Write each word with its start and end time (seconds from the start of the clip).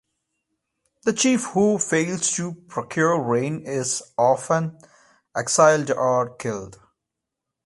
The 1.03 1.13
chief 1.13 1.43
who 1.53 1.77
fails 1.77 2.31
to 2.31 2.55
procure 2.55 3.21
rain 3.21 3.61
is 3.67 4.01
often 4.17 4.79
exiled 5.37 5.91
or 5.91 6.33
killed. 6.37 6.79